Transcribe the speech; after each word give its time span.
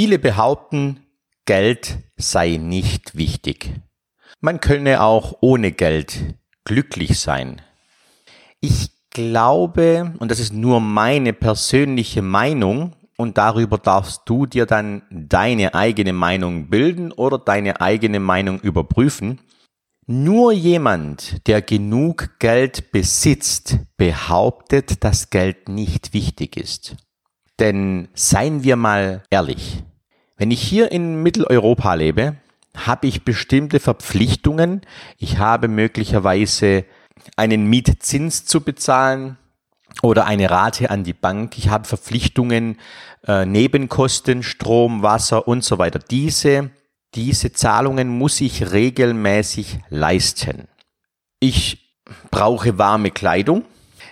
Viele 0.00 0.20
behaupten, 0.20 1.00
Geld 1.44 1.98
sei 2.16 2.56
nicht 2.56 3.16
wichtig. 3.16 3.72
Man 4.40 4.60
könne 4.60 5.02
auch 5.02 5.38
ohne 5.40 5.72
Geld 5.72 6.36
glücklich 6.62 7.18
sein. 7.18 7.60
Ich 8.60 8.90
glaube, 9.10 10.14
und 10.20 10.30
das 10.30 10.38
ist 10.38 10.52
nur 10.52 10.78
meine 10.80 11.32
persönliche 11.32 12.22
Meinung, 12.22 12.92
und 13.16 13.38
darüber 13.38 13.76
darfst 13.76 14.22
du 14.26 14.46
dir 14.46 14.66
dann 14.66 15.02
deine 15.10 15.74
eigene 15.74 16.12
Meinung 16.12 16.70
bilden 16.70 17.10
oder 17.10 17.36
deine 17.36 17.80
eigene 17.80 18.20
Meinung 18.20 18.60
überprüfen. 18.60 19.40
Nur 20.06 20.52
jemand, 20.52 21.44
der 21.48 21.60
genug 21.60 22.38
Geld 22.38 22.92
besitzt, 22.92 23.78
behauptet, 23.96 25.02
dass 25.02 25.30
Geld 25.30 25.68
nicht 25.68 26.14
wichtig 26.14 26.56
ist. 26.56 26.94
Denn 27.58 28.06
seien 28.14 28.62
wir 28.62 28.76
mal 28.76 29.24
ehrlich, 29.30 29.82
wenn 30.38 30.52
ich 30.52 30.62
hier 30.62 30.90
in 30.92 31.22
Mitteleuropa 31.22 31.94
lebe, 31.94 32.36
habe 32.76 33.08
ich 33.08 33.24
bestimmte 33.24 33.80
Verpflichtungen. 33.80 34.82
Ich 35.18 35.38
habe 35.38 35.66
möglicherweise 35.66 36.84
einen 37.36 37.66
Mietzins 37.66 38.44
zu 38.44 38.60
bezahlen 38.60 39.36
oder 40.02 40.26
eine 40.26 40.48
Rate 40.48 40.90
an 40.90 41.02
die 41.02 41.12
Bank. 41.12 41.58
Ich 41.58 41.68
habe 41.68 41.88
Verpflichtungen, 41.88 42.78
äh, 43.26 43.44
Nebenkosten, 43.44 44.44
Strom, 44.44 45.02
Wasser 45.02 45.48
und 45.48 45.64
so 45.64 45.78
weiter. 45.78 45.98
Diese, 45.98 46.70
diese 47.16 47.52
Zahlungen 47.52 48.08
muss 48.08 48.40
ich 48.40 48.70
regelmäßig 48.70 49.80
leisten. 49.88 50.68
Ich 51.40 51.96
brauche 52.30 52.78
warme 52.78 53.10
Kleidung. 53.10 53.64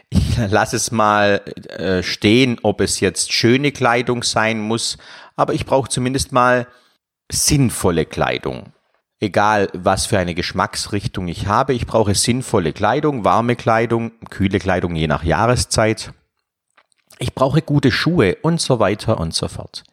Ich 0.08 0.36
lasse 0.50 0.76
es 0.76 0.90
mal 0.90 1.42
äh, 1.68 2.02
stehen, 2.02 2.58
ob 2.62 2.80
es 2.80 3.00
jetzt 3.00 3.32
schöne 3.32 3.72
Kleidung 3.72 4.22
sein 4.22 4.60
muss, 4.60 4.98
aber 5.36 5.54
ich 5.54 5.66
brauche 5.66 5.88
zumindest 5.88 6.32
mal 6.32 6.66
sinnvolle 7.30 8.06
Kleidung. 8.06 8.72
Egal, 9.20 9.68
was 9.72 10.06
für 10.06 10.18
eine 10.18 10.34
Geschmacksrichtung 10.34 11.28
ich 11.28 11.46
habe, 11.46 11.72
ich 11.72 11.86
brauche 11.86 12.14
sinnvolle 12.14 12.72
Kleidung, 12.72 13.24
warme 13.24 13.56
Kleidung, 13.56 14.12
kühle 14.28 14.58
Kleidung 14.58 14.94
je 14.94 15.06
nach 15.06 15.24
Jahreszeit. 15.24 16.12
Ich 17.18 17.34
brauche 17.34 17.62
gute 17.62 17.90
Schuhe 17.90 18.36
und 18.42 18.60
so 18.60 18.78
weiter 18.78 19.18
und 19.18 19.34
so 19.34 19.48
fort. 19.48 19.84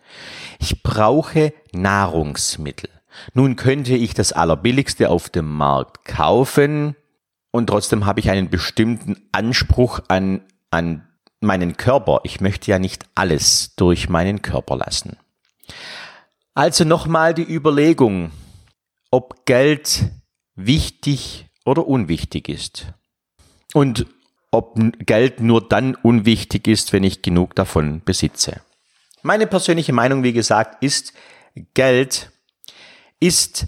Ich 0.60 0.84
brauche 0.84 1.54
Nahrungsmittel. 1.72 2.90
Nun 3.34 3.56
könnte 3.56 3.94
ich 3.94 4.14
das 4.14 4.34
Allerbilligste 4.34 5.10
auf 5.10 5.30
dem 5.30 5.50
Markt 5.50 6.04
kaufen 6.04 6.96
und 7.52 7.68
trotzdem 7.68 8.06
habe 8.06 8.20
ich 8.20 8.30
einen 8.30 8.50
bestimmten 8.50 9.28
Anspruch 9.32 10.02
an, 10.10 10.42
an 10.70 11.08
meinen 11.40 11.78
Körper. 11.78 12.22
Ich 12.24 12.42
möchte 12.42 12.72
ja 12.72 12.80
nicht 12.80 13.06
alles 13.16 13.76
durch 13.76 14.10
meinen 14.10 14.42
Körper 14.42 14.76
lassen. 14.76 15.18
Also 16.54 16.84
nochmal 16.84 17.34
die 17.34 17.44
Überlegung, 17.52 18.32
ob 19.12 19.46
Geld 19.46 20.12
wichtig 20.56 21.48
oder 21.66 21.88
unwichtig 21.88 22.50
ist. 22.50 22.88
Und 23.74 24.06
ob 24.52 24.78
Geld 25.00 25.40
nur 25.40 25.68
dann 25.68 25.96
unwichtig 25.96 26.68
ist, 26.68 26.94
wenn 26.94 27.04
ich 27.04 27.24
genug 27.24 27.56
davon 27.56 28.04
besitze. 28.04 28.62
Meine 29.24 29.48
persönliche 29.48 29.94
Meinung, 29.94 30.22
wie 30.22 30.34
gesagt, 30.34 30.84
ist, 30.84 31.14
Geld 31.74 32.32
ist 33.20 33.66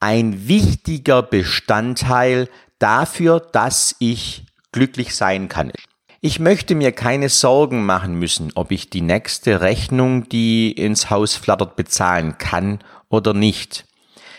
ein 0.00 0.46
wichtiger 0.46 1.22
Bestandteil 1.22 2.50
dafür, 2.78 3.40
dass 3.40 3.96
ich 3.98 4.44
glücklich 4.72 5.14
sein 5.14 5.48
kann. 5.48 5.72
Ich 6.20 6.40
möchte 6.40 6.74
mir 6.74 6.92
keine 6.92 7.28
Sorgen 7.28 7.84
machen 7.84 8.18
müssen, 8.18 8.50
ob 8.54 8.70
ich 8.70 8.88
die 8.88 9.02
nächste 9.02 9.60
Rechnung, 9.60 10.28
die 10.28 10.72
ins 10.72 11.10
Haus 11.10 11.36
flattert, 11.36 11.76
bezahlen 11.76 12.38
kann 12.38 12.80
oder 13.08 13.34
nicht. 13.34 13.84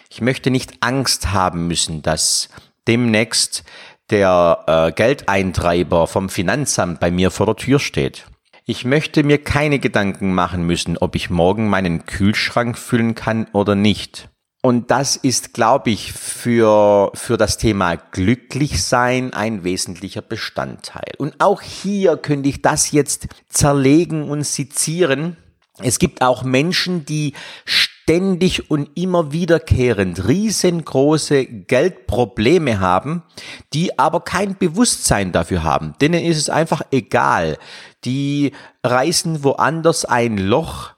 Ich 0.09 0.21
möchte 0.21 0.49
nicht 0.49 0.77
Angst 0.81 1.31
haben 1.31 1.67
müssen, 1.67 2.01
dass 2.01 2.49
demnächst 2.87 3.63
der 4.09 4.63
äh, 4.67 4.91
Geldeintreiber 4.91 6.07
vom 6.07 6.29
Finanzamt 6.29 6.99
bei 6.99 7.11
mir 7.11 7.29
vor 7.29 7.45
der 7.45 7.55
Tür 7.55 7.79
steht. 7.79 8.25
Ich 8.65 8.83
möchte 8.83 9.23
mir 9.23 9.37
keine 9.37 9.79
Gedanken 9.79 10.33
machen 10.33 10.63
müssen, 10.63 10.97
ob 10.97 11.15
ich 11.15 11.29
morgen 11.29 11.69
meinen 11.69 12.05
Kühlschrank 12.05 12.77
füllen 12.77 13.15
kann 13.15 13.47
oder 13.53 13.75
nicht. 13.75 14.29
Und 14.67 14.91
das 14.91 15.15
ist, 15.15 15.53
glaube 15.53 15.91
ich, 15.91 16.11
für, 16.11 17.11
für 17.13 17.37
das 17.37 17.57
Thema 17.57 17.95
Glücklichsein 17.95 19.31
ein 19.31 19.63
wesentlicher 19.63 20.21
Bestandteil. 20.21 21.13
Und 21.17 21.35
auch 21.39 21.61
hier 21.61 22.17
könnte 22.17 22.49
ich 22.49 22.61
das 22.61 22.91
jetzt 22.91 23.29
zerlegen 23.47 24.29
und 24.29 24.45
sezieren. 24.45 25.37
Es 25.79 25.99
gibt 25.99 26.21
auch 26.21 26.43
Menschen, 26.43 27.05
die 27.05 27.31
ständig 27.63 28.69
und 28.69 28.89
immer 28.95 29.31
wiederkehrend 29.31 30.27
riesengroße 30.27 31.45
Geldprobleme 31.45 32.81
haben, 32.81 33.23
die 33.71 33.97
aber 33.97 34.19
kein 34.19 34.57
Bewusstsein 34.57 35.31
dafür 35.31 35.63
haben. 35.63 35.93
Denen 36.01 36.25
ist 36.25 36.39
es 36.39 36.49
einfach 36.49 36.81
egal. 36.91 37.57
Die 38.03 38.51
reißen 38.83 39.45
woanders 39.45 40.03
ein 40.03 40.37
Loch 40.37 40.91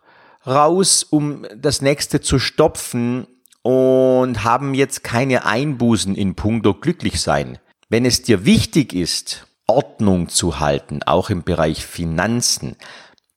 raus, 0.47 1.03
um 1.03 1.45
das 1.55 1.83
nächste 1.83 2.19
zu 2.19 2.39
stopfen 2.39 3.27
und 3.61 4.43
haben 4.43 4.73
jetzt 4.73 5.03
keine 5.03 5.45
Einbußen 5.45 6.15
in 6.15 6.35
puncto 6.35 6.73
glücklich 6.73 7.21
sein. 7.21 7.59
Wenn 7.89 8.05
es 8.05 8.21
dir 8.21 8.45
wichtig 8.45 8.93
ist, 8.93 9.47
Ordnung 9.67 10.29
zu 10.29 10.59
halten, 10.59 11.03
auch 11.03 11.29
im 11.29 11.43
Bereich 11.43 11.85
Finanzen, 11.85 12.75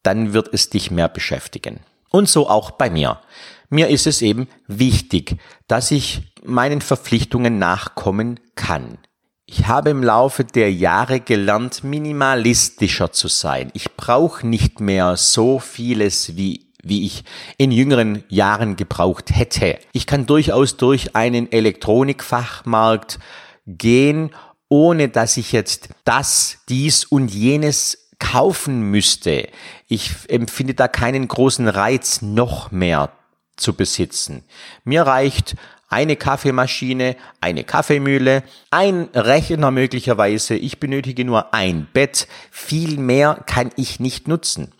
dann 0.03 0.33
wird 0.33 0.53
es 0.53 0.71
dich 0.71 0.91
mehr 0.91 1.09
beschäftigen. 1.09 1.81
Und 2.11 2.29
so 2.29 2.49
auch 2.49 2.73
bei 2.73 2.91
mir. 2.91 3.21
Mir 3.69 3.89
ist 3.89 4.07
es 4.07 4.21
eben 4.21 4.49
wichtig, 4.67 5.39
dass 5.67 5.91
ich 5.91 6.35
meinen 6.45 6.81
Verpflichtungen 6.81 7.59
nachkommen 7.59 8.39
kann. 8.55 8.99
Ich 9.47 9.67
habe 9.67 9.91
im 9.91 10.03
Laufe 10.03 10.45
der 10.45 10.73
Jahre 10.73 11.21
gelernt, 11.21 11.85
minimalistischer 11.85 13.13
zu 13.13 13.29
sein. 13.29 13.71
Ich 13.75 13.97
brauche 13.97 14.47
nicht 14.47 14.81
mehr 14.81 15.17
so 15.17 15.59
vieles, 15.59 16.37
wie 16.37 16.72
wie 16.83 17.07
ich 17.07 17.25
in 17.59 17.71
jüngeren 17.71 18.25
Jahren 18.29 18.77
gebraucht 18.77 19.31
hätte. 19.35 19.79
Ich 19.93 20.07
kann 20.07 20.27
durchaus 20.27 20.77
durch 20.77 21.15
einen 21.17 21.51
Elektronikfachmarkt 21.51 23.19
gehen, 23.67 24.31
ohne 24.69 25.09
dass 25.09 25.37
ich 25.37 25.53
jetzt 25.53 25.91
das, 26.05 26.59
dies 26.69 27.05
und 27.05 27.33
jenes 27.33 28.11
kaufen 28.19 28.91
müsste. 28.91 29.49
Ich 29.89 30.13
empfinde 30.29 30.75
da 30.75 30.89
keinen 30.89 31.29
großen 31.29 31.69
Reiz 31.69 32.23
noch 32.23 32.71
mehr 32.71 33.13
zu 33.57 33.75
besitzen. 33.75 34.45
Mir 34.85 35.03
reicht 35.03 35.57
eine 35.89 36.17
Kaffeemaschine, 36.17 37.17
eine 37.41 37.65
Kaffeemühle, 37.65 38.45
ein 38.71 39.11
Rechner 39.13 39.71
möglicherweise. 39.71 40.55
Ich 40.55 40.81
benötige 40.81 41.25
nur 41.25 41.53
ein 41.53 41.87
Bett. 41.93 42.29
Viel 42.51 42.97
mehr 42.97 43.43
kann 43.45 43.71
ich 43.77 44.01
nicht 44.01 44.27
nutzen. 44.27 44.73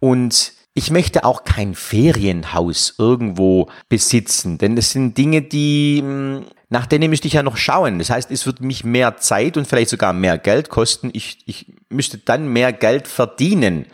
Und 0.00 0.52
ich 0.74 0.90
möchte 0.90 1.24
auch 1.24 1.44
kein 1.44 1.74
Ferienhaus 1.74 2.94
irgendwo 2.98 3.68
besitzen, 3.88 4.58
denn 4.58 4.74
das 4.74 4.90
sind 4.90 5.16
Dinge, 5.16 5.42
die, 5.42 6.00
hm, 6.00 6.44
nach 6.68 6.86
denen 6.86 7.10
müsste 7.10 7.28
ich 7.28 7.34
ja 7.34 7.44
noch 7.44 7.56
schauen. 7.56 8.00
Das 8.00 8.10
heißt, 8.10 8.30
es 8.32 8.44
würde 8.44 8.64
mich 8.64 8.82
mehr 8.82 9.16
Zeit 9.16 9.56
und 9.56 9.68
vielleicht 9.68 9.90
sogar 9.90 10.12
mehr 10.12 10.36
Geld 10.36 10.70
kosten. 10.70 11.10
Ich, 11.12 11.38
ich 11.46 11.72
müsste 11.88 12.18
dann 12.18 12.48
mehr 12.48 12.72
Geld 12.72 13.06
verdienen, 13.06 13.86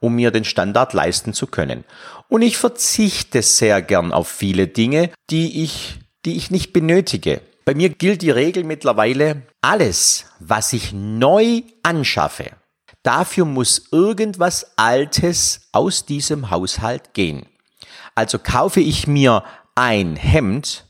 um 0.00 0.14
mir 0.14 0.30
den 0.30 0.44
Standard 0.44 0.92
leisten 0.92 1.32
zu 1.32 1.46
können. 1.46 1.84
Und 2.28 2.42
ich 2.42 2.58
verzichte 2.58 3.40
sehr 3.40 3.80
gern 3.80 4.12
auf 4.12 4.28
viele 4.28 4.66
Dinge, 4.66 5.10
die 5.30 5.64
ich, 5.64 5.98
die 6.26 6.36
ich 6.36 6.50
nicht 6.50 6.74
benötige. 6.74 7.40
Bei 7.64 7.74
mir 7.74 7.88
gilt 7.88 8.20
die 8.20 8.30
Regel 8.30 8.64
mittlerweile, 8.64 9.42
alles, 9.62 10.26
was 10.40 10.74
ich 10.74 10.92
neu 10.92 11.62
anschaffe, 11.82 12.50
Dafür 13.08 13.46
muss 13.46 13.84
irgendwas 13.90 14.72
Altes 14.76 15.62
aus 15.72 16.04
diesem 16.04 16.50
Haushalt 16.50 17.14
gehen. 17.14 17.46
Also 18.14 18.38
kaufe 18.38 18.80
ich 18.80 19.06
mir 19.06 19.44
ein 19.74 20.16
Hemd, 20.16 20.84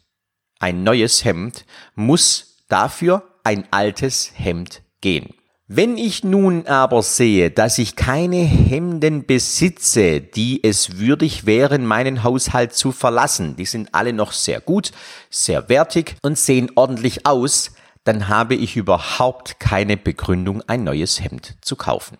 ein 0.58 0.82
neues 0.82 1.24
Hemd, 1.24 1.64
muss 1.94 2.56
dafür 2.68 3.22
ein 3.44 3.68
altes 3.70 4.32
Hemd 4.34 4.82
gehen. 5.00 5.32
Wenn 5.68 5.96
ich 5.96 6.24
nun 6.24 6.66
aber 6.66 7.04
sehe, 7.04 7.52
dass 7.52 7.78
ich 7.78 7.94
keine 7.94 8.38
Hemden 8.38 9.24
besitze, 9.24 10.20
die 10.20 10.64
es 10.64 10.98
würdig 10.98 11.46
wären, 11.46 11.86
meinen 11.86 12.24
Haushalt 12.24 12.74
zu 12.74 12.90
verlassen, 12.90 13.54
die 13.54 13.66
sind 13.66 13.94
alle 13.94 14.12
noch 14.12 14.32
sehr 14.32 14.60
gut, 14.60 14.90
sehr 15.30 15.68
wertig 15.68 16.16
und 16.22 16.36
sehen 16.36 16.72
ordentlich 16.74 17.26
aus, 17.26 17.70
dann 18.08 18.28
habe 18.28 18.54
ich 18.54 18.74
überhaupt 18.76 19.60
keine 19.60 19.98
Begründung, 19.98 20.62
ein 20.66 20.82
neues 20.82 21.20
Hemd 21.20 21.56
zu 21.60 21.76
kaufen. 21.76 22.16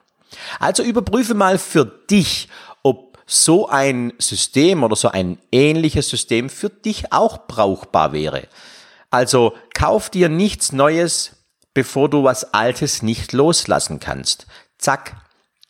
Also 0.61 0.82
überprüfe 0.82 1.32
mal 1.32 1.56
für 1.56 1.87
dich, 1.87 2.50
ob 2.82 3.19
so 3.25 3.69
ein 3.70 4.12
System 4.19 4.85
oder 4.85 4.96
so 4.96 5.08
ein 5.08 5.38
ähnliches 5.50 6.11
System 6.11 6.50
für 6.50 6.69
dich 6.69 7.12
auch 7.14 7.46
brauchbar 7.46 8.12
wäre. 8.12 8.49
Also 9.11 9.55
kauf 9.73 10.11
dir 10.11 10.29
nichts 10.29 10.73
Neues, 10.73 11.37
bevor 11.73 12.11
du 12.11 12.23
was 12.23 12.52
Altes 12.52 13.02
nicht 13.02 13.32
loslassen 13.32 13.99
kannst. 13.99 14.46
Zack, 14.76 15.17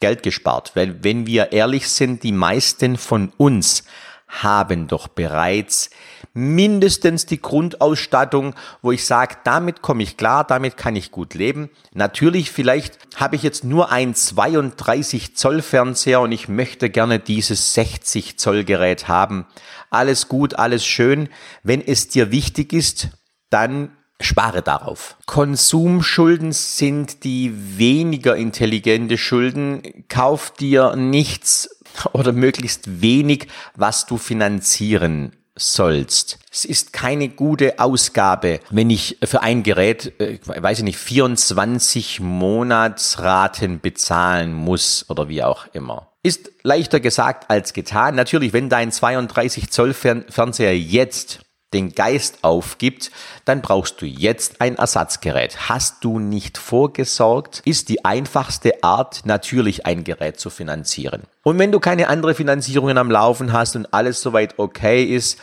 Geld 0.01 0.25
gespart. 0.25 0.73
Weil 0.75 1.05
wenn 1.05 1.29
wir 1.29 1.53
ehrlich 1.53 1.89
sind, 1.89 2.25
die 2.25 2.33
meisten 2.33 2.97
von 2.97 3.33
uns 3.37 3.85
haben 4.27 4.89
doch 4.89 5.07
bereits 5.07 5.91
mindestens 6.35 7.27
die 7.27 7.41
Grundausstattung, 7.41 8.55
wo 8.83 8.93
ich 8.93 9.05
sage, 9.05 9.37
damit 9.45 9.83
komme 9.83 10.03
ich 10.03 10.17
klar, 10.17 10.45
damit 10.45 10.77
kann 10.77 10.97
ich 10.97 11.11
gut 11.11 11.35
leben. 11.35 11.71
Natürlich, 11.95 12.51
vielleicht 12.51 12.99
habe 13.17 13.37
ich 13.37 13.43
jetzt 13.43 13.65
nur 13.65 13.91
ein 13.91 14.15
32 14.15 15.37
Zoll 15.37 15.63
Fernseher 15.63 16.21
und 16.21 16.33
ich 16.33 16.49
möchte 16.49 16.91
gerne 16.91 17.19
dieses 17.19 17.75
60 17.75 18.39
Zoll 18.39 18.65
Gerät 18.65 19.09
haben. 19.09 19.47
Alles 19.91 20.29
gut, 20.29 20.55
alles 20.55 20.85
schön. 20.85 21.29
Wenn 21.63 21.81
es 21.81 22.09
dir 22.09 22.31
wichtig 22.31 22.73
ist, 22.73 23.09
dann 23.51 23.91
Spare 24.21 24.63
darauf. 24.63 25.17
Konsumschulden 25.27 26.51
sind 26.51 27.23
die 27.23 27.79
weniger 27.79 28.35
intelligente 28.35 29.17
Schulden. 29.17 30.05
Kauf 30.09 30.51
dir 30.51 30.97
nichts 30.97 31.83
oder 32.13 32.33
möglichst 32.33 33.01
wenig, 33.01 33.47
was 33.77 34.07
du 34.07 34.19
finanzieren 34.19 35.38
sollst. 35.59 36.39
Es 36.51 36.65
ist 36.65 36.93
keine 36.93 37.29
gute 37.29 37.79
Ausgabe, 37.79 38.61
wenn 38.71 38.91
ich 38.91 39.19
für 39.23 39.43
ein 39.43 39.63
Gerät, 39.63 40.19
äh, 40.21 40.39
weiß 40.45 40.79
ich 40.79 40.85
nicht, 40.85 40.99
24 40.99 42.21
Monatsraten 42.21 43.81
bezahlen 43.81 44.55
muss 44.55 45.05
oder 45.09 45.29
wie 45.29 45.43
auch 45.43 45.67
immer. 45.73 46.09
Ist 46.23 46.51
leichter 46.63 47.01
gesagt 47.01 47.51
als 47.51 47.73
getan. 47.73 48.15
Natürlich, 48.15 48.53
wenn 48.53 48.69
dein 48.69 48.91
32 48.91 49.71
Zoll 49.71 49.95
Fernseher 49.95 50.77
jetzt 50.77 51.41
den 51.73 51.95
Geist 51.95 52.39
aufgibt, 52.43 53.11
dann 53.45 53.61
brauchst 53.61 54.01
du 54.01 54.07
jetzt 54.07 54.61
ein 54.61 54.77
Ersatzgerät. 54.77 55.69
Hast 55.69 56.03
du 56.03 56.19
nicht 56.19 56.57
vorgesorgt, 56.57 57.63
ist 57.65 57.89
die 57.89 58.05
einfachste 58.05 58.83
Art 58.83 59.23
natürlich 59.25 59.85
ein 59.85 60.05
Gerät 60.05 60.41
zu 60.41 60.51
finanzieren. 60.51 61.23
Und 61.43 61.59
wenn 61.59 61.73
du 61.73 61.81
keine 61.81 62.09
andere 62.09 62.35
Finanzierungen 62.35 62.99
am 62.99 63.11
Laufen 63.11 63.53
hast 63.53 63.77
und 63.77 63.93
alles 63.93 64.23
soweit 64.23 64.59
okay 64.59 65.05
ist, 65.05 65.39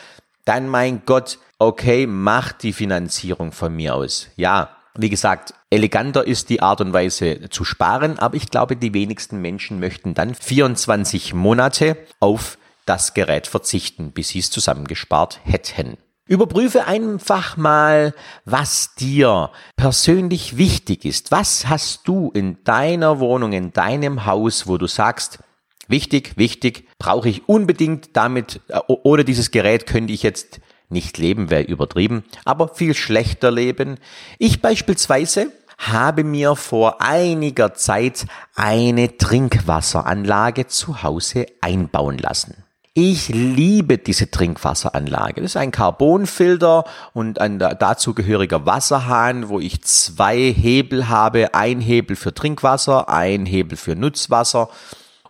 dann 0.45 0.67
mein 0.67 1.03
Gott, 1.05 1.39
okay, 1.59 2.07
mach 2.07 2.51
die 2.51 2.73
Finanzierung 2.73 3.51
von 3.51 3.75
mir 3.75 3.95
aus. 3.95 4.27
Ja, 4.35 4.69
wie 4.97 5.09
gesagt, 5.09 5.53
eleganter 5.69 6.25
ist 6.25 6.49
die 6.49 6.61
Art 6.61 6.81
und 6.81 6.93
Weise 6.93 7.49
zu 7.49 7.65
sparen, 7.65 8.17
aber 8.17 8.35
ich 8.35 8.49
glaube, 8.49 8.75
die 8.77 8.93
wenigsten 8.93 9.41
Menschen 9.41 9.79
möchten 9.79 10.13
dann 10.13 10.33
24 10.33 11.33
Monate 11.33 11.97
auf 12.19 12.57
das 12.85 13.13
Gerät 13.13 13.47
verzichten, 13.47 14.11
bis 14.11 14.29
sie 14.29 14.39
es 14.39 14.51
zusammengespart 14.51 15.39
hätten. 15.43 15.97
Überprüfe 16.27 16.87
einfach 16.87 17.55
mal, 17.55 18.15
was 18.45 18.95
dir 18.95 19.51
persönlich 19.75 20.57
wichtig 20.57 21.05
ist. 21.05 21.31
Was 21.31 21.67
hast 21.67 22.07
du 22.07 22.31
in 22.33 22.63
deiner 22.63 23.19
Wohnung, 23.19 23.53
in 23.53 23.73
deinem 23.73 24.25
Haus, 24.25 24.65
wo 24.65 24.79
du 24.79 24.87
sagst, 24.87 25.39
wichtig, 25.87 26.33
wichtig, 26.35 26.87
brauche 26.97 27.29
ich 27.29 27.47
unbedingt 27.47 28.17
damit, 28.17 28.59
äh, 28.69 28.79
ohne 28.87 29.23
dieses 29.23 29.51
Gerät 29.51 29.85
könnte 29.85 30.13
ich 30.13 30.23
jetzt 30.23 30.61
nicht 30.89 31.19
leben, 31.19 31.51
wäre 31.51 31.61
übertrieben, 31.61 32.23
aber 32.43 32.69
viel 32.69 32.95
schlechter 32.95 33.51
leben. 33.51 33.99
Ich 34.39 34.63
beispielsweise 34.63 35.51
habe 35.77 36.23
mir 36.23 36.55
vor 36.55 37.01
einiger 37.01 37.75
Zeit 37.75 38.25
eine 38.55 39.17
Trinkwasseranlage 39.17 40.65
zu 40.65 41.03
Hause 41.03 41.45
einbauen 41.61 42.17
lassen. 42.17 42.64
Ich 42.97 43.27
liebe 43.27 43.97
diese 43.97 44.31
Trinkwasseranlage. 44.31 45.41
Das 45.41 45.51
ist 45.51 45.57
ein 45.57 45.71
Carbonfilter 45.71 46.85
und 47.11 47.41
ein 47.41 47.59
dazugehöriger 47.59 48.65
Wasserhahn, 48.65 49.49
wo 49.49 49.59
ich 49.59 49.81
zwei 49.81 50.37
Hebel 50.37 51.09
habe. 51.09 51.53
Ein 51.53 51.81
Hebel 51.81 52.15
für 52.15 52.33
Trinkwasser, 52.33 53.09
ein 53.09 53.45
Hebel 53.45 53.77
für 53.77 53.97
Nutzwasser. 53.97 54.69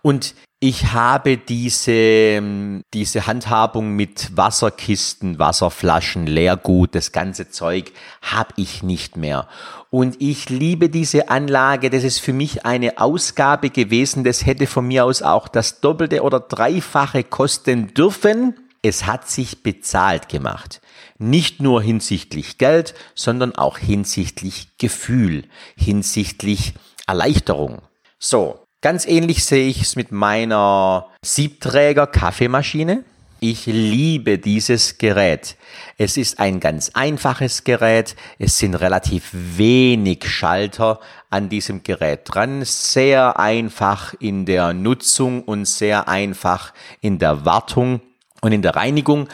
Und 0.04 0.36
ich 0.60 0.94
habe 0.94 1.38
diese, 1.38 2.82
diese 2.94 3.28
Handhabung 3.28 3.92
mit 3.96 4.36
Wasserkisten, 4.38 5.38
Wasserflaschen, 5.38 6.28
Leergut, 6.28 6.96
das 6.96 7.12
ganze 7.12 7.50
Zeug 7.50 7.92
habe 8.22 8.54
ich 8.56 8.82
nicht 8.82 9.18
mehr. 9.18 9.48
Und 9.90 10.22
ich 10.22 10.50
liebe 10.50 10.90
diese 10.90 11.30
Anlage. 11.30 11.90
Das 11.90 12.04
ist 12.04 12.20
für 12.20 12.34
mich 12.34 12.66
eine 12.66 12.98
Ausgabe 13.00 13.70
gewesen. 13.70 14.24
Das 14.24 14.46
hätte 14.46 14.66
von 14.66 14.88
mir 14.88 15.06
aus 15.06 15.22
auch 15.22 15.48
das 15.48 15.82
Doppelte 15.82 16.24
oder 16.24 16.40
Dreifache 16.40 17.24
kosten 17.24 17.94
dürfen. 17.94 18.56
Es 18.82 19.06
hat 19.06 19.30
sich 19.30 19.62
bezahlt 19.62 20.30
gemacht. 20.30 20.82
Nicht 21.18 21.62
nur 21.62 21.82
hinsichtlich 21.82 22.58
Geld, 22.58 22.94
sondern 23.14 23.56
auch 23.56 23.78
hinsichtlich 23.78 24.78
Gefühl, 24.78 25.44
hinsichtlich 25.76 26.74
Erleichterung. 27.08 27.82
So, 28.20 28.65
Ganz 28.86 29.08
ähnlich 29.08 29.44
sehe 29.44 29.68
ich 29.68 29.82
es 29.82 29.96
mit 29.96 30.12
meiner 30.12 31.08
Siebträger 31.24 32.06
Kaffeemaschine. 32.06 33.04
Ich 33.40 33.66
liebe 33.66 34.38
dieses 34.38 35.00
Gerät. 35.00 35.56
Es 35.98 36.18
ist 36.18 36.38
ein 36.38 36.60
ganz 36.60 36.92
einfaches 36.94 37.64
Gerät. 37.64 38.16
Es 38.38 38.60
sind 38.60 38.76
relativ 38.76 39.32
wenig 39.34 40.30
Schalter 40.30 41.00
an 41.32 41.50
diesem 41.50 41.82
Gerät 41.82 42.26
dran. 42.26 42.64
Sehr 42.64 43.40
einfach 43.40 44.14
in 44.20 44.46
der 44.46 44.74
Nutzung 44.74 45.42
und 45.42 45.66
sehr 45.66 46.08
einfach 46.08 46.72
in 47.02 47.18
der 47.18 47.44
Wartung 47.44 48.02
und 48.42 48.52
in 48.52 48.62
der 48.62 48.76
Reinigung. 48.76 49.28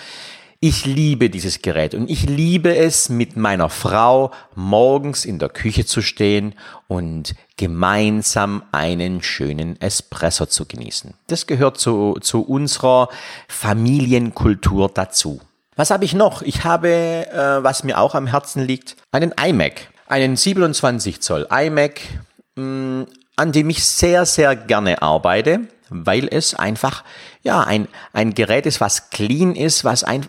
Ich 0.64 0.86
liebe 0.86 1.32
dieses 1.32 1.64
Gerät 1.64 1.96
und 1.96 2.08
ich 2.08 2.30
liebe 2.30 2.76
es, 2.76 3.10
mit 3.10 3.36
meiner 3.36 3.68
Frau 3.68 4.30
morgens 4.54 5.26
in 5.26 5.40
der 5.40 5.50
Küche 5.50 5.88
zu 5.88 6.04
stehen 6.04 6.54
und 6.88 7.34
gemeinsam 7.58 8.62
einen 8.72 9.24
schönen 9.24 9.82
Espresso 9.82 10.46
zu 10.46 10.68
genießen. 10.68 11.16
Das 11.26 11.48
gehört 11.48 11.80
zu, 11.80 12.16
zu 12.22 12.44
unserer 12.44 13.10
Familienkultur 13.48 14.92
dazu. 14.94 15.42
Was 15.76 15.90
habe 15.90 16.06
ich 16.06 16.14
noch? 16.14 16.44
Ich 16.44 16.64
habe, 16.64 16.90
äh, 16.90 17.64
was 17.64 17.84
mir 17.84 17.98
auch 17.98 18.14
am 18.14 18.28
Herzen 18.28 18.62
liegt, 18.62 18.98
einen 19.12 19.34
iMac. 19.44 19.90
Einen 20.06 20.36
27 20.36 21.22
Zoll 21.22 21.48
iMac, 21.50 22.02
mm, 22.56 23.06
an 23.42 23.52
dem 23.52 23.70
ich 23.70 23.84
sehr, 23.84 24.26
sehr 24.26 24.56
gerne 24.56 25.02
arbeite 25.02 25.62
weil 25.92 26.28
es 26.32 26.56
einfach 26.56 27.04
ja 27.44 27.62
ein, 27.62 27.88
ein 28.14 28.34
Gerät 28.34 28.66
ist, 28.66 28.80
was 28.80 29.10
clean 29.10 29.56
ist, 29.56 29.84
was 29.84 30.04
ein, 30.04 30.26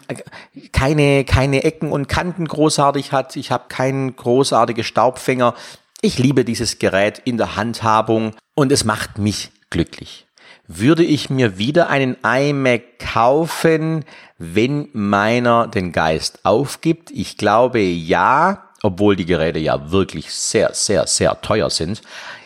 keine, 0.73 1.25
keine 1.25 1.63
Ecken 1.63 1.93
und 1.93 2.09
Kanten 2.09 2.47
großartig 2.47 3.13
hat. 3.13 3.37
Ich 3.37 3.53
habe 3.53 3.67
keinen 3.69 4.17
großartigen 4.17 4.83
Staubfänger. 4.83 5.55
Ich 6.01 6.19
liebe 6.19 6.45
dieses 6.45 6.81
Gerät 6.81 7.23
in 7.25 7.37
der 7.37 7.55
Handhabung 7.55 8.35
und 8.55 8.73
es 8.73 8.85
macht 8.85 9.19
mich 9.19 9.51
glücklich. 9.71 10.27
Würde 10.67 11.05
ich 11.05 11.31
mir 11.31 11.59
wieder 11.59 11.89
einen 11.89 12.17
iMac 12.25 12.99
kaufen, 12.99 14.05
wenn 14.39 14.89
meiner 14.93 15.69
den 15.69 15.93
Geist 15.93 16.41
aufgibt? 16.45 17.13
Ich 17.13 17.37
glaube 17.37 17.79
ja, 17.79 18.65
obwohl 18.83 19.15
die 19.15 19.27
Geräte 19.27 19.61
ja 19.61 19.93
wirklich 19.93 20.33
sehr, 20.33 20.75
sehr, 20.75 21.07
sehr 21.07 21.41
teuer 21.41 21.71
sind. 21.71 22.03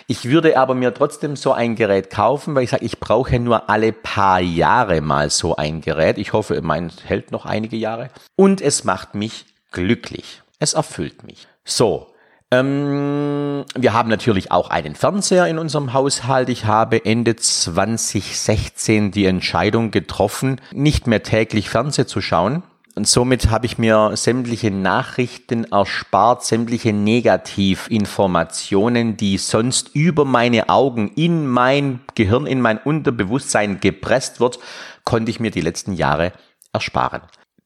Ich 0.09 0.27
würde 0.27 0.57
aber 0.57 0.75
mir 0.75 0.95
trotzdem 0.95 1.35
so 1.35 1.53
ein 1.53 1.75
Gerät 1.75 2.11
kaufen, 2.11 2.55
weil 2.55 2.63
ich 2.63 2.71
sage, 2.71 2.85
ich 2.85 3.01
brauche 3.01 3.41
nur 3.41 3.69
alle 3.69 3.93
paar 3.93 4.41
Jahre 4.41 5.01
mal 5.01 5.31
so 5.31 5.57
ein 5.57 5.81
Gerät. 5.81 6.17
Ich 6.19 6.33
hoffe, 6.33 6.61
mein 6.63 6.93
hält 7.05 7.33
noch 7.33 7.45
einige 7.45 7.77
Jahre. 7.77 8.11
Und 8.37 8.61
es 8.61 8.85
macht 8.85 9.17
mich 9.17 9.47
glücklich. 9.73 10.43
Es 10.61 10.75
erfüllt 10.75 11.25
mich. 11.25 11.49
So. 11.65 12.13
Ähm, 12.53 13.65
wir 13.75 13.93
haben 13.93 14.09
natürlich 14.09 14.53
auch 14.53 14.71
einen 14.71 14.95
Fernseher 14.95 15.49
in 15.49 15.59
unserem 15.59 15.93
Haushalt. 15.93 16.49
Ich 16.51 16.65
habe 16.67 17.05
Ende 17.05 17.35
2016 17.35 19.11
die 19.11 19.27
Entscheidung 19.27 19.91
getroffen, 19.91 20.61
nicht 20.71 21.09
mehr 21.09 21.25
täglich 21.25 21.69
Fernseh 21.69 22.07
zu 22.07 22.21
schauen, 22.21 22.63
und 22.97 23.07
somit 23.07 23.51
habe 23.51 23.67
ich 23.67 23.77
mir 23.77 24.13
sämtliche 24.15 24.71
Nachrichten 24.71 25.65
erspart, 25.65 26.45
sämtliche 26.45 26.95
Negativinformationen, 26.95 29.19
die 29.19 29.37
sonst 29.37 29.91
über 29.95 30.25
meine 30.25 30.71
Augen 30.71 31.13
in 31.15 31.47
mein 31.47 32.01
Gehirn, 32.15 32.47
in 32.47 32.63
mein 32.63 32.79
Unterbewusstsein 32.79 33.81
gepresst 33.81 34.41
wird, 34.41 34.59
konnte 35.05 35.31
ich 35.31 35.41
mir 35.41 35.51
die 35.51 35.61
letzten 35.61 35.93
Jahre 35.93 36.33
ersparen. 36.73 37.21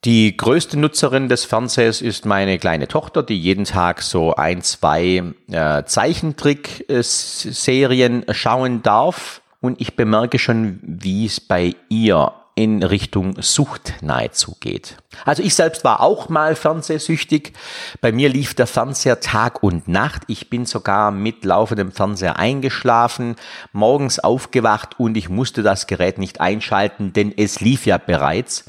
Die 0.04 0.36
größte 0.36 0.76
Nutzerin 0.76 1.28
des 1.28 1.44
Fernsehers 1.44 2.02
ist 2.02 2.26
meine 2.26 2.58
kleine 2.58 2.88
Tochter, 2.88 3.22
die 3.22 3.38
jeden 3.38 3.66
Tag 3.66 4.02
so 4.02 4.34
ein, 4.34 4.62
zwei 4.62 5.22
äh, 5.48 5.84
Zeichentrick-Serien 5.84 8.24
schauen 8.32 8.82
darf. 8.82 9.42
Und 9.60 9.80
ich 9.80 9.94
bemerke 9.94 10.40
schon, 10.40 10.80
wie 10.82 11.26
es 11.26 11.38
bei 11.38 11.76
ihr 11.88 12.32
in 12.60 12.82
Richtung 12.82 13.40
Sucht 13.40 13.94
nahezu 14.02 14.54
geht. 14.60 14.98
Also 15.24 15.42
ich 15.42 15.54
selbst 15.54 15.82
war 15.82 16.00
auch 16.00 16.28
mal 16.28 16.54
fernsehsüchtig. 16.54 17.54
Bei 18.02 18.12
mir 18.12 18.28
lief 18.28 18.52
der 18.52 18.66
Fernseher 18.66 19.20
Tag 19.20 19.62
und 19.62 19.88
Nacht. 19.88 20.24
Ich 20.26 20.50
bin 20.50 20.66
sogar 20.66 21.10
mit 21.10 21.42
laufendem 21.46 21.90
Fernseher 21.90 22.38
eingeschlafen, 22.38 23.36
morgens 23.72 24.18
aufgewacht 24.18 25.00
und 25.00 25.16
ich 25.16 25.30
musste 25.30 25.62
das 25.62 25.86
Gerät 25.86 26.18
nicht 26.18 26.42
einschalten, 26.42 27.14
denn 27.14 27.32
es 27.34 27.60
lief 27.60 27.86
ja 27.86 27.96
bereits. 27.96 28.66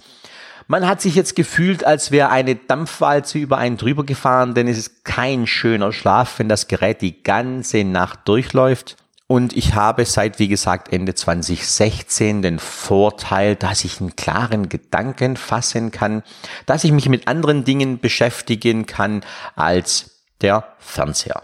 Man 0.67 0.88
hat 0.88 1.01
sich 1.01 1.15
jetzt 1.15 1.36
gefühlt, 1.36 1.83
als 1.83 2.12
wäre 2.12 2.29
eine 2.29 2.55
Dampfwalze 2.55 3.39
über 3.39 3.57
einen 3.57 3.75
drüber 3.75 4.05
gefahren, 4.05 4.53
denn 4.53 4.69
es 4.69 4.77
ist 4.77 5.03
kein 5.03 5.48
schöner 5.48 5.91
Schlaf, 5.91 6.39
wenn 6.39 6.48
das 6.48 6.69
Gerät 6.69 7.01
die 7.01 7.24
ganze 7.24 7.83
Nacht 7.83 8.19
durchläuft. 8.24 8.95
Und 9.31 9.55
ich 9.55 9.75
habe 9.75 10.03
seit, 10.03 10.39
wie 10.39 10.50
gesagt, 10.50 10.91
Ende 10.91 11.15
2016 11.15 12.41
den 12.41 12.59
Vorteil, 12.59 13.55
dass 13.55 13.85
ich 13.85 14.01
einen 14.01 14.17
klaren 14.17 14.67
Gedanken 14.67 15.38
fassen 15.38 15.91
kann, 15.91 16.23
dass 16.65 16.83
ich 16.83 16.91
mich 16.91 17.07
mit 17.07 17.29
anderen 17.29 17.63
Dingen 17.63 18.01
beschäftigen 18.01 18.88
kann 18.88 19.23
als 19.55 20.25
der 20.41 20.75
Fernseher. 20.79 21.43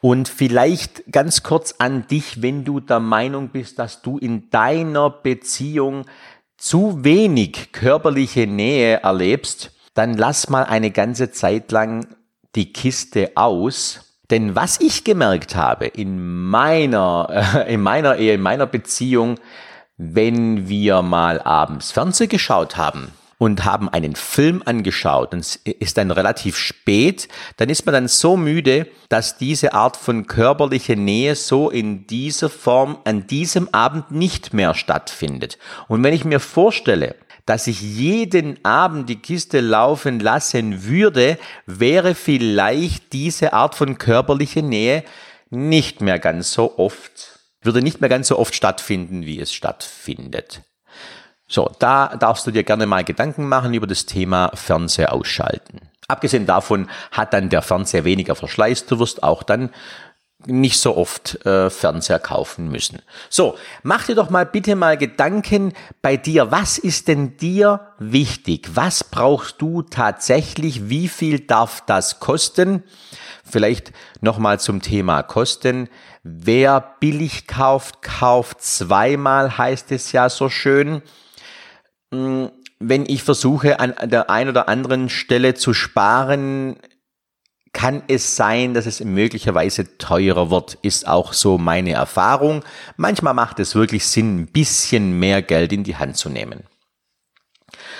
Und 0.00 0.26
vielleicht 0.30 1.12
ganz 1.12 1.42
kurz 1.42 1.74
an 1.80 2.06
dich, 2.06 2.40
wenn 2.40 2.64
du 2.64 2.80
der 2.80 3.00
Meinung 3.00 3.50
bist, 3.50 3.78
dass 3.78 4.00
du 4.00 4.16
in 4.16 4.48
deiner 4.48 5.10
Beziehung 5.10 6.06
zu 6.56 7.04
wenig 7.04 7.72
körperliche 7.72 8.46
Nähe 8.46 9.02
erlebst, 9.02 9.70
dann 9.92 10.14
lass 10.14 10.48
mal 10.48 10.64
eine 10.64 10.92
ganze 10.92 11.30
Zeit 11.30 11.70
lang 11.72 12.06
die 12.54 12.72
Kiste 12.72 13.32
aus 13.34 14.06
denn 14.30 14.54
was 14.54 14.80
ich 14.80 15.04
gemerkt 15.04 15.54
habe 15.56 15.86
in 15.86 16.44
meiner, 16.48 17.28
äh, 17.56 17.74
in 17.74 17.80
meiner 17.82 18.16
Ehe, 18.16 18.34
in 18.34 18.42
meiner 18.42 18.66
Beziehung, 18.66 19.38
wenn 19.96 20.68
wir 20.68 21.02
mal 21.02 21.40
abends 21.40 21.92
Fernseh 21.92 22.26
geschaut 22.26 22.76
haben 22.76 23.12
und 23.38 23.64
haben 23.64 23.88
einen 23.88 24.16
Film 24.16 24.62
angeschaut 24.64 25.32
und 25.32 25.40
es 25.40 25.56
ist 25.56 25.98
dann 25.98 26.10
relativ 26.10 26.56
spät, 26.56 27.28
dann 27.56 27.68
ist 27.68 27.84
man 27.86 27.92
dann 27.92 28.08
so 28.08 28.36
müde, 28.36 28.88
dass 29.08 29.36
diese 29.36 29.74
Art 29.74 29.96
von 29.96 30.26
körperlicher 30.26 30.96
Nähe 30.96 31.34
so 31.34 31.70
in 31.70 32.06
dieser 32.06 32.48
Form 32.48 32.98
an 33.04 33.26
diesem 33.26 33.68
Abend 33.72 34.10
nicht 34.10 34.54
mehr 34.54 34.74
stattfindet. 34.74 35.58
Und 35.88 36.02
wenn 36.02 36.14
ich 36.14 36.24
mir 36.24 36.40
vorstelle, 36.40 37.14
dass 37.46 37.68
ich 37.68 37.80
jeden 37.80 38.62
Abend 38.64 39.08
die 39.08 39.20
Kiste 39.20 39.60
laufen 39.60 40.20
lassen 40.20 40.84
würde, 40.84 41.38
wäre 41.64 42.14
vielleicht 42.14 43.12
diese 43.12 43.52
Art 43.52 43.74
von 43.74 43.98
körperlicher 43.98 44.62
Nähe 44.62 45.04
nicht 45.48 46.00
mehr 46.00 46.18
ganz 46.18 46.52
so 46.52 46.76
oft, 46.78 47.40
würde 47.62 47.82
nicht 47.82 48.00
mehr 48.00 48.10
ganz 48.10 48.28
so 48.28 48.38
oft 48.38 48.54
stattfinden, 48.54 49.24
wie 49.24 49.40
es 49.40 49.52
stattfindet. 49.52 50.62
So, 51.48 51.70
da 51.78 52.16
darfst 52.16 52.46
du 52.46 52.50
dir 52.50 52.64
gerne 52.64 52.86
mal 52.86 53.04
Gedanken 53.04 53.48
machen 53.48 53.72
über 53.72 53.86
das 53.86 54.06
Thema 54.06 54.50
Fernseher 54.54 55.12
ausschalten. 55.12 55.80
Abgesehen 56.08 56.46
davon 56.46 56.88
hat 57.10 57.32
dann 57.32 57.48
der 57.48 57.62
Fernseher 57.62 58.04
weniger 58.04 58.34
Verschleiß. 58.34 58.86
Du 58.86 58.98
wirst 58.98 59.22
auch 59.22 59.42
dann 59.42 59.70
nicht 60.46 60.80
so 60.80 60.96
oft 60.96 61.44
äh, 61.46 61.70
Fernseher 61.70 62.18
kaufen 62.18 62.68
müssen. 62.68 63.02
So, 63.28 63.56
mach 63.82 64.06
dir 64.06 64.14
doch 64.14 64.30
mal 64.30 64.46
bitte 64.46 64.76
mal 64.76 64.96
Gedanken 64.96 65.72
bei 66.02 66.16
dir. 66.16 66.50
Was 66.50 66.78
ist 66.78 67.08
denn 67.08 67.36
dir 67.36 67.92
wichtig? 67.98 68.70
Was 68.74 69.04
brauchst 69.04 69.60
du 69.60 69.82
tatsächlich? 69.82 70.88
Wie 70.88 71.08
viel 71.08 71.40
darf 71.40 71.82
das 71.86 72.20
kosten? 72.20 72.82
Vielleicht 73.44 73.92
nochmal 74.20 74.58
zum 74.58 74.82
Thema 74.82 75.22
Kosten. 75.22 75.88
Wer 76.22 76.96
billig 77.00 77.46
kauft, 77.46 78.02
kauft 78.02 78.62
zweimal, 78.62 79.58
heißt 79.58 79.92
es 79.92 80.12
ja 80.12 80.28
so 80.28 80.48
schön. 80.48 81.02
Hm, 82.12 82.50
wenn 82.78 83.06
ich 83.06 83.22
versuche, 83.22 83.80
an 83.80 83.94
der 84.02 84.28
einen 84.28 84.50
oder 84.50 84.68
anderen 84.68 85.08
Stelle 85.08 85.54
zu 85.54 85.72
sparen, 85.72 86.76
kann 87.76 88.02
es 88.08 88.36
sein, 88.36 88.72
dass 88.72 88.86
es 88.86 89.04
möglicherweise 89.04 89.98
teurer 89.98 90.50
wird, 90.50 90.78
ist 90.80 91.06
auch 91.06 91.34
so 91.34 91.58
meine 91.58 91.92
Erfahrung. 91.92 92.64
Manchmal 92.96 93.34
macht 93.34 93.60
es 93.60 93.74
wirklich 93.74 94.06
Sinn, 94.06 94.38
ein 94.38 94.46
bisschen 94.46 95.18
mehr 95.18 95.42
Geld 95.42 95.74
in 95.74 95.84
die 95.84 95.96
Hand 95.96 96.16
zu 96.16 96.30
nehmen. 96.30 96.62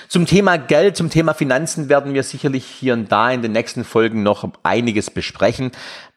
Zum 0.08 0.24
Thema 0.24 0.56
Geld, 0.56 0.96
zum 0.96 1.10
Thema 1.10 1.34
Finanzen 1.34 1.90
werden 1.90 2.14
wir 2.14 2.22
sicherlich 2.22 2.64
hier 2.64 2.94
und 2.94 3.12
da 3.12 3.30
in 3.30 3.42
den 3.42 3.52
nächsten 3.52 3.84
Folgen 3.84 4.22
noch 4.22 4.48
einiges 4.62 5.10
besprechen, 5.10 5.72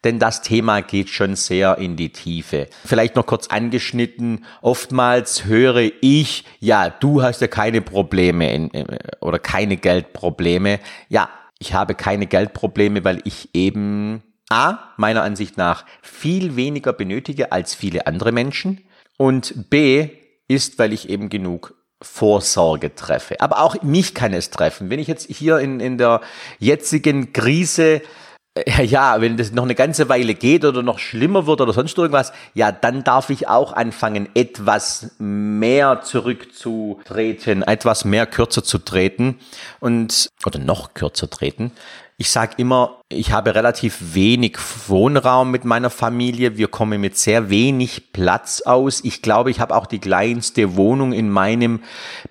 denn 0.05 0.19
das 0.19 0.41
Thema 0.41 0.81
geht 0.81 1.09
schon 1.09 1.35
sehr 1.35 1.79
in 1.79 1.97
die 1.97 2.13
Tiefe. 2.13 2.67
Vielleicht 2.85 3.17
noch 3.17 3.25
kurz 3.25 3.47
angeschnitten. 3.47 4.45
Oftmals 4.61 5.43
höre 5.43 5.91
ich, 5.99 6.45
ja, 6.61 6.89
du 6.89 7.23
hast 7.23 7.41
ja 7.41 7.47
keine 7.47 7.81
Probleme 7.81 8.53
in, 8.53 8.71
oder 9.19 9.39
keine 9.39 9.75
Geldprobleme. 9.75 10.79
Ja, 11.09 11.29
ich 11.59 11.73
habe 11.73 11.93
keine 11.93 12.25
Geldprobleme, 12.25 13.03
weil 13.03 13.21
ich 13.25 13.49
eben 13.53 14.23
A, 14.49 14.79
meiner 14.97 15.23
Ansicht 15.23 15.57
nach 15.57 15.85
viel 16.01 16.55
weniger 16.55 16.93
benötige 16.93 17.51
als 17.51 17.75
viele 17.75 18.07
andere 18.07 18.31
Menschen 18.31 18.81
und 19.17 19.69
B, 19.69 20.09
ist, 20.47 20.79
weil 20.79 20.93
ich 20.93 21.09
eben 21.09 21.29
genug 21.29 21.75
Vorsorge 22.01 22.95
treffe. 22.95 23.39
Aber 23.41 23.61
auch 23.61 23.81
mich 23.83 24.15
kann 24.15 24.33
es 24.33 24.49
treffen. 24.49 24.89
Wenn 24.89 24.99
ich 24.99 25.07
jetzt 25.07 25.29
hier 25.29 25.59
in, 25.59 25.79
in 25.79 25.97
der 25.97 26.21
jetzigen 26.57 27.33
Krise 27.33 28.01
ja, 28.83 29.21
wenn 29.21 29.37
das 29.37 29.51
noch 29.51 29.63
eine 29.63 29.75
ganze 29.75 30.09
Weile 30.09 30.33
geht 30.33 30.65
oder 30.65 30.83
noch 30.83 30.99
schlimmer 30.99 31.45
wird 31.47 31.61
oder 31.61 31.73
sonst 31.73 31.97
irgendwas, 31.97 32.31
ja, 32.53 32.71
dann 32.71 33.03
darf 33.03 33.29
ich 33.29 33.47
auch 33.47 33.73
anfangen, 33.73 34.29
etwas 34.33 35.11
mehr 35.19 36.01
zurückzutreten, 36.01 37.63
etwas 37.63 38.05
mehr 38.05 38.25
kürzer 38.25 38.63
zu 38.63 38.79
treten 38.79 39.39
und, 39.79 40.29
oder 40.45 40.59
noch 40.59 40.93
kürzer 40.93 41.29
treten. 41.29 41.71
Ich 42.21 42.31
sage 42.31 42.55
immer, 42.57 42.97
ich 43.07 43.31
habe 43.31 43.55
relativ 43.55 44.13
wenig 44.13 44.57
Wohnraum 44.87 45.51
mit 45.51 45.63
meiner 45.63 45.89
Familie. 45.89 46.57
Wir 46.57 46.67
kommen 46.67 46.99
mit 46.99 47.17
sehr 47.17 47.49
wenig 47.49 48.11
Platz 48.11 48.59
aus. 48.59 48.99
Ich 49.05 49.21
glaube, 49.21 49.51
ich 49.51 49.61
habe 49.61 49.73
auch 49.73 49.85
die 49.85 49.99
kleinste 49.99 50.75
Wohnung 50.75 51.13
in 51.13 51.29
meinem 51.29 51.79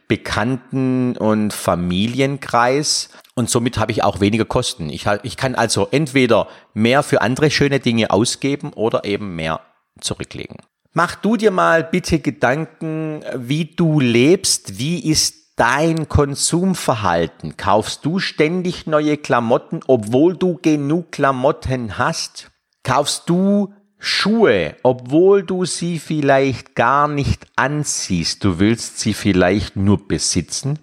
Bekannten- 0.07 1.17
und 1.17 1.55
Familienkreis. 1.55 3.09
Und 3.39 3.49
somit 3.49 3.79
habe 3.79 3.93
ich 3.93 4.03
auch 4.03 4.19
weniger 4.19 4.45
Kosten. 4.45 4.91
Ich, 4.91 5.07
ich 5.23 5.37
kann 5.37 5.55
also 5.55 5.87
entweder 5.93 6.49
mehr 6.75 7.05
für 7.05 7.23
andere 7.23 7.53
schöne 7.53 7.79
Dinge 7.79 8.11
ausgeben 8.11 8.73
oder 8.73 9.05
eben 9.05 9.37
mehr 9.37 9.61
zurücklegen. 10.01 10.57
Mach 10.93 11.15
du 11.15 11.37
dir 11.37 11.53
mal 11.53 11.85
bitte 11.85 12.19
Gedanken, 12.19 13.23
wie 13.37 13.67
du 13.67 14.01
lebst. 14.01 14.81
Wie 14.81 15.09
ist 15.09 15.53
dein 15.55 16.09
Konsumverhalten? 16.09 17.57
Kaufst 17.57 18.05
du 18.05 18.19
ständig 18.19 18.89
neue 18.89 19.17
Klamotten, 19.17 19.83
obwohl 19.87 20.37
du 20.37 20.59
genug 20.61 21.13
Klamotten 21.13 21.97
hast? 21.97 22.51
Kaufst 22.83 23.31
du 23.31 23.73
Schuhe, 24.01 24.75
obwohl 24.83 25.45
du 25.45 25.65
sie 25.65 26.01
vielleicht 26.01 26.75
gar 26.75 27.07
nicht 27.07 27.47
anziehst? 27.55 28.43
Du 28.43 28.59
willst 28.59 28.99
sie 28.99 29.15
vielleicht 29.15 29.77
nur 29.77 30.09
besitzen? 30.09 30.81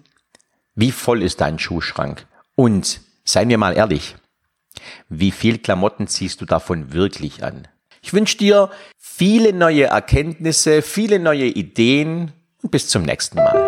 Wie 0.74 0.90
voll 0.90 1.22
ist 1.22 1.42
dein 1.42 1.58
Schuhschrank? 1.58 2.26
Und 2.56 3.00
seien 3.24 3.50
wir 3.50 3.58
mal 3.58 3.76
ehrlich, 3.76 4.16
wie 5.08 5.30
viel 5.30 5.58
Klamotten 5.58 6.08
ziehst 6.08 6.40
du 6.40 6.46
davon 6.46 6.92
wirklich 6.92 7.44
an? 7.44 7.68
Ich 8.02 8.12
wünsche 8.12 8.38
dir 8.38 8.70
viele 8.96 9.52
neue 9.52 9.84
Erkenntnisse, 9.84 10.82
viele 10.82 11.18
neue 11.18 11.46
Ideen 11.46 12.32
und 12.62 12.70
bis 12.70 12.88
zum 12.88 13.02
nächsten 13.02 13.36
Mal. 13.36 13.65